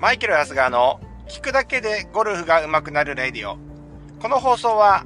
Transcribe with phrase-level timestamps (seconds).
[0.00, 3.58] マイケル・ハスガーの聞くだけでゴルフが上手くなるレディオ。
[4.22, 5.04] この放送は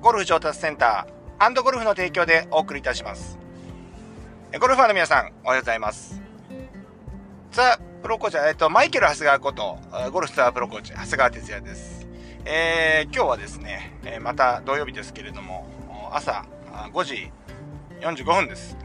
[0.00, 3.38] ゴルフ上達センターゴルフの提供でお送りいたします。
[4.60, 6.20] ゴルファーの皆さん、おはようございます。
[7.52, 9.78] ザ・プロコーチ、えっと、マイケル・ハスガーこと、
[10.10, 12.08] ゴルフツアープロコーチ、長谷川哲也です。
[12.44, 15.68] えー、今日はですね、えまた土曜日ですけれども、
[16.12, 16.44] 朝
[16.92, 17.30] 5時
[18.00, 18.76] 45分です。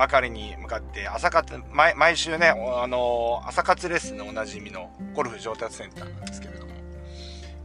[0.00, 6.72] まかりに向かって朝活、毎毎週ね、あのー、朝活レッスンのおなじみのゴルフ上達センターなんですけれども、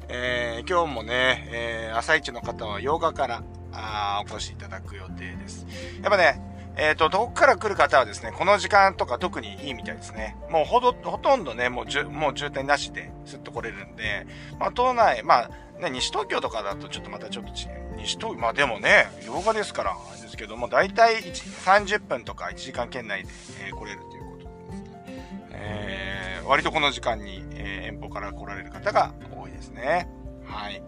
[0.09, 5.65] えー、今日もね、えー、朝一の方は8日からあお越しいただく予定です。
[6.03, 6.41] やっぱね、
[6.75, 10.35] えっ、ー、と、遠くから来る方はですね、この時間とか特にいいみたいですね。
[10.49, 14.27] もうほど、ほとんどね、もうじゅ、もう渋滞なしで、すっと来れるんで、
[14.59, 17.97] まあ、島内、まあ、ね、西東京とかだとちょっとまたちょっと違う。
[17.97, 23.29] 西東京、まあでもね、洋画ですから、ですけども、だいたい30分とか1時間圏内で、
[23.67, 25.23] えー、来れるということですね。
[25.51, 30.09] えー、割とこの時間に、えー、遠方から来られる方が多いですね。
[30.45, 30.81] はい。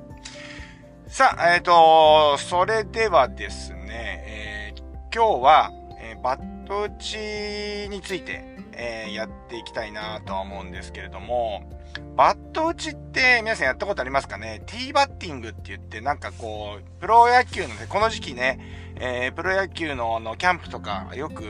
[1.08, 11.68] さあ、えっ、ー、と、それではですね、えー、今日は、えー、バット打ちについて、えー、やっていきたいなとは思うんですけれども、
[12.16, 14.62] バット打ちって皆さんやったことありますかね？
[14.68, 18.60] ティーバッティングって言ってなんかこう、プロ野球のね、この時期ね、
[19.00, 21.44] えー、プロ野球のあの、キャンプとかよく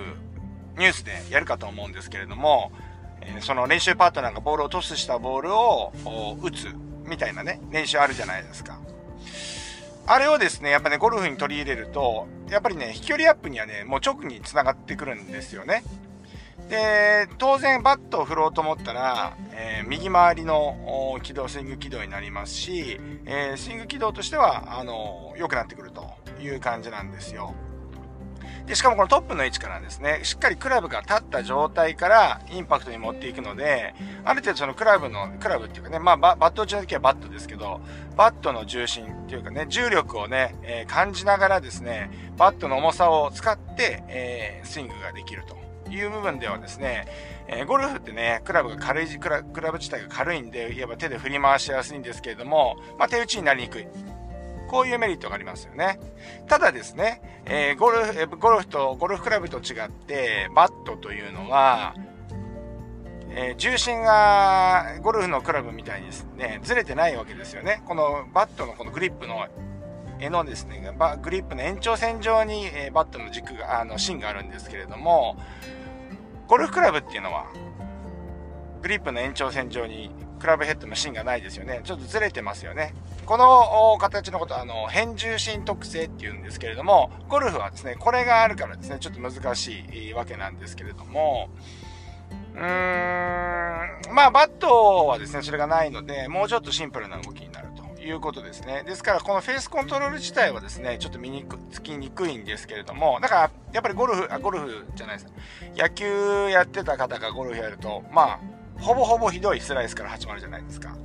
[0.77, 2.71] ニュースでやるかと思うんですけれども、
[3.21, 5.91] えー、その練習パートナーがボールをトスしたボールを
[6.41, 6.67] 打つ
[7.05, 8.79] みたいなね、練習あるじゃないですか。
[10.09, 15.83] あれをですね、やっぱね、ゴルフに取り入れると、やっぱりね、飛距離アップにはね、もう直に繋がってくるんですよね。
[16.69, 26.09] で、当然バットを振ろうと思ったら、えー、右回りの軌道、スイング軌道になりますし、えー、スイング軌道としては、あの、良くなってくると
[26.41, 27.53] いう感じなんですよ。
[28.65, 37.79] で、しかもこのトップの位置からですね、しっかりクラブが立った状態からインパクトに持っていくので、ある程度そのクラブの、クラブっていうかね、まあバット打ちの時はバットですけど、
[38.17, 45.66] バットの重心っていうかね、重力をね、えー、感じながらですね、バットの重さを使って、えー、スイングができると。
[45.89, 47.05] いう部分ではですね、
[47.47, 53.87] えー、ゴルフってね、クラブが軽いクラ、クラブ自体が軽いんで、いわば手で振り回しやすいんですけれども、まあ、手打ちになりにくい。
[54.67, 55.99] こういうメリットがありますよね。
[56.47, 61.95] ただですね、えー、ゴルフ、ゴルフと、ゴルフクラブと違って、バットというのは、
[63.29, 67.81] えー、重心がゴルフのクラブみたいにですね、ずれてないわけですよね。
[67.85, 69.37] このバットのこのグリップの
[70.19, 70.81] 柄のですね、
[71.21, 75.37] グリップの延長線上に、えー、バットの軸が、あの、芯があるんですけれども、
[76.47, 77.47] ゴルフクラブっていうのは、
[78.81, 81.81] グリップの延長線上にクラブヘッドの芯がないですよね。
[81.83, 82.93] ちょっとずれてますよね。
[83.25, 91.49] この形のこと、あの、変重心特性っていうんですけれども、ゴルフはですね、これがあるからですね、ちょっと難しいわけなんですけれども、
[92.55, 98.83] うーん、まあ、バットはですね、それがないので、もうちょっとシンプルな動きになるということですね。
[98.85, 105.31] ですから、このフェースコントロール自体はですね、ちょっと見にく、つきにくいんですけれども、だから、やっぱりゴルフ、あ、ゴルフじゃないです。
[105.75, 108.39] 野球やってた方がゴルフやると、まあ、
[108.81, 110.97] ほぼほぼひどいスライスから始まるじゃないですか。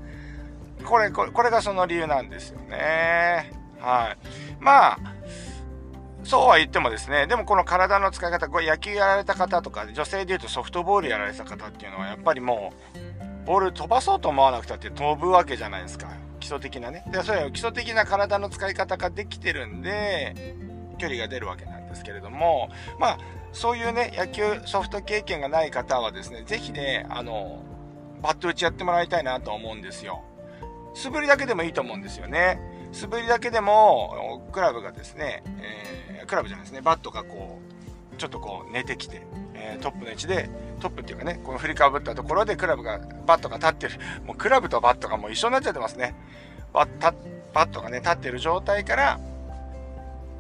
[0.83, 3.53] これ、これ、これがその理由なんですよね。
[3.78, 4.16] はい。
[4.59, 4.99] まあ、
[6.25, 16.09] そうは言ってもですね、でもこの体の使い方、これ野球やられた方とか、女性で言うとソフトボールやられた方っていうのは、やっぱりもう、ボール飛ばそうと思わなくたって飛ぶわけじゃないですか。
[16.41, 17.04] 基礎的なね。
[17.12, 20.56] で、それは基礎的な体の使い方ができてるんで、
[21.02, 22.70] 距離が出るわけなんですけれども、
[23.00, 23.18] まあ、
[23.52, 27.64] そういうね、野球ソフト経験がない方はですね、ぜひね、あの、
[28.22, 30.22] バット打ちやってもらいたいなと思うんですよ。
[30.94, 32.60] 素振りだけでもいいと思うんですよね。
[32.92, 37.58] 素振りだけでも、クラブがですね、えー、クラブじゃないですね、バットがこ
[38.14, 39.22] う、ちょっとこう寝てきて、
[39.54, 40.48] えー、トップの位置で、
[40.78, 43.94] トップっていうかね、この振りかぶったところでクラブが、バットが立ってる。
[44.24, 46.14] もうクラブとバットがもう一緒になっちゃってますね。
[46.72, 47.14] バッ
[47.52, 49.20] バットがね、立ってる状態から、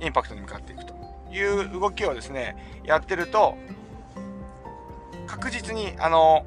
[0.02, 0.94] インパクトに向かっていくと
[1.30, 3.56] いう動きをですね、やってると、
[5.26, 6.44] 確実に、あの、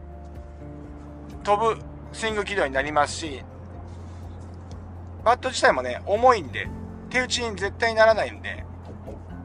[1.44, 1.82] 飛ぶ
[2.12, 3.44] スイング軌道になりますし、
[5.24, 6.68] バット自体もね、重いんで、
[7.10, 8.66] 手打ちに絶対にならないんで、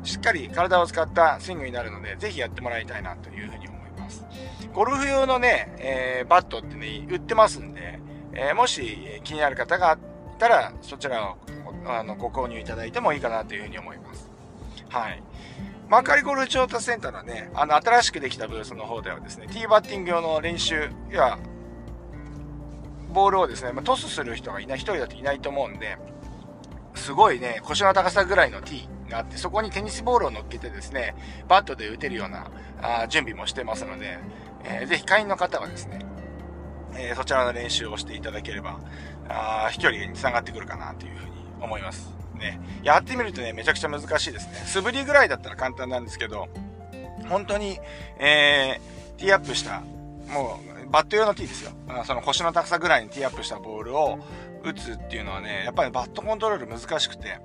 [0.03, 4.27] しっかり体を使ったスイングになるので、ぜひやってもらいたいなというふうに思います。
[4.73, 7.99] ゴルフ用のね、えー、バットってね、売ってますんで、
[8.33, 9.99] えー、もし気になる方が
[10.35, 11.39] いたら、そちらを
[11.87, 14.31] あのご購入いただいてもいいかなというふうに思います。
[14.89, 15.23] はい。
[15.89, 21.39] マーカリゴルフ調達センターのね、あの、新しくできたブースの方ではですね、ティーバッティング用の練習や、
[23.13, 25.99] ボールをですね、まあ、トスする人がいない、一人だといないと思うんで、
[26.95, 31.17] すごいね、腰の高さぐらいのティーがあって、そこにテニスボールを乗っけてですね、
[31.49, 32.51] バットで打てるような
[32.81, 34.19] あ準備もしてますので、
[34.65, 35.99] えー、ぜひ会員の方はですね、
[36.95, 38.79] えー、そちらの練習をしていただければ、
[39.29, 42.11] あ飛距離につながってくるかなというふうに思います。
[42.35, 42.61] ね。
[42.83, 44.55] やってみるとね、めちゃくちゃ難しいですね。
[44.67, 46.49] 素振りぐらいだったら簡単なんですけど、
[47.29, 47.79] 本当に、
[48.19, 49.81] えー、ティーアップした、
[50.33, 51.73] もう、バット用のティーですよ。
[52.05, 54.19] その腰の高さぐらいにティーアップしたボールを
[54.65, 57.39] 打つっていうのはね、やっぱりバットコントロール難しくて、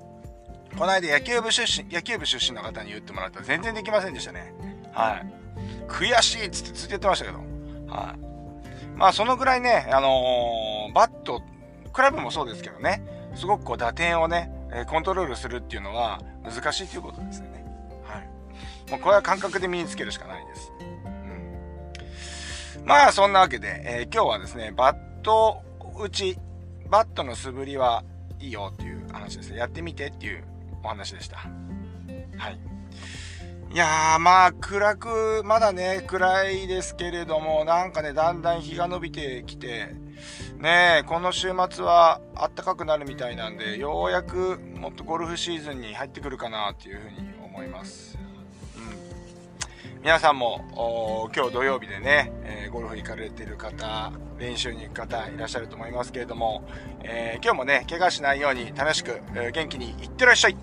[0.76, 4.52] この間野球部出身、野球部出身の方に言ってもらったら全然できませんでしたね。
[4.92, 5.26] はい。
[5.88, 7.38] 悔しいっつってずっと言ってましたけど。
[7.88, 8.98] はい。
[8.98, 11.42] まあそのぐらいね、あのー、バット、
[11.92, 13.02] クラブもそうですけどね、
[13.36, 14.50] すごくこう打点をね、
[14.88, 17.64] コントロールするっていうのは難しいということですよね。
[18.04, 18.90] はい。
[18.90, 20.72] もうこれは感覚で身につけるしかないです。
[22.78, 22.84] うん。
[22.84, 25.62] まあそんなわけで、えー、今日はですね、バット
[25.98, 26.38] 打ち、
[26.90, 28.04] バットの素振りは
[28.40, 29.58] いいよっていう話ですね。
[29.58, 30.44] やってみてっていう
[30.82, 31.36] お話でした。
[31.36, 32.58] はい。
[33.72, 39.94] いやー、まあ、暗く、まだね、暗いですけれども、なんかね、だんだん日が伸びてきて、
[40.58, 48.18] ねえこの週末は暖かくなるみたいなんで、ようやくもっとゴルフシーズンに入ってくるかなっていうふうに思います。
[48.76, 50.00] うん。
[50.00, 56.64] 皆さんも、今日土曜日でね、えー、ゴルフ行かれてる方、練習に行く方いらっしゃると思いますけれども、
[57.02, 60.56] えー、今日もね、怪我しないように楽しく、えー、元気にいってらっしゃい